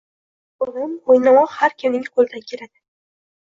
[0.65, 2.73] O'g'lim, o'ynamoq har kimning qo'lidan keladi